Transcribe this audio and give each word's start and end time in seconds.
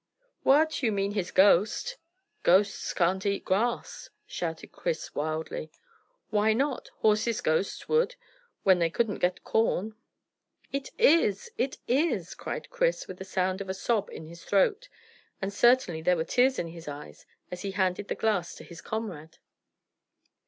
"What! 0.41 0.81
You 0.81 0.91
mean 0.91 1.11
his 1.11 1.29
ghost." 1.29 1.97
"Ghosts 2.41 2.91
can't 2.91 3.23
eat 3.23 3.45
grass," 3.45 4.09
shouted 4.25 4.71
Chris 4.71 5.13
wildly. 5.13 5.69
"Why 6.31 6.53
not? 6.53 6.89
Horses' 7.01 7.39
ghosts 7.39 7.87
would 7.87 8.15
when 8.63 8.79
they 8.79 8.89
couldn't 8.89 9.19
get 9.19 9.43
corn." 9.43 9.93
"It 10.71 10.89
is! 10.97 11.51
It 11.55 11.77
is!" 11.87 12.33
cried 12.33 12.71
Chris, 12.71 13.07
with 13.07 13.21
a 13.21 13.25
sound 13.25 13.59
like 13.61 13.69
a 13.69 13.75
sob 13.75 14.09
in 14.09 14.25
his 14.25 14.43
throat, 14.43 14.89
and 15.39 15.53
certainly 15.53 16.01
there 16.01 16.17
were 16.17 16.23
tears 16.25 16.57
in 16.57 16.69
his 16.69 16.87
eyes 16.87 17.27
as 17.51 17.61
he 17.61 17.69
handed 17.73 18.07
the 18.07 18.15
glass 18.15 18.55
to 18.55 18.63
his 18.63 18.81
comrade. 18.81 19.37